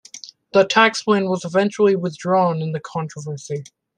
[0.53, 3.65] The tax plan was eventually withdrawn in the controversy.